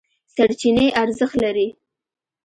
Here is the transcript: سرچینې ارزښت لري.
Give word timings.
سرچینې 0.33 0.85
ارزښت 1.03 1.33
لري. 1.43 1.67